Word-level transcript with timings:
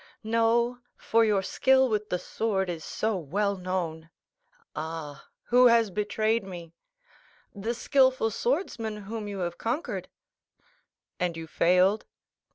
"No; 0.23 0.79
for 0.97 1.23
your 1.23 1.43
skill 1.43 1.87
with 1.87 2.09
the 2.09 2.17
sword 2.17 2.71
is 2.71 2.83
so 2.83 3.17
well 3.17 3.55
known." 3.55 4.09
"Ah?—who 4.75 5.67
has 5.67 5.91
betrayed 5.91 6.43
me?" 6.43 6.73
"The 7.53 7.75
skilful 7.75 8.31
swordsman 8.31 8.97
whom 9.03 9.27
you 9.27 9.41
have 9.41 9.59
conquered." 9.59 10.09
"And 11.19 11.37
you 11.37 11.45
failed?" 11.45 12.07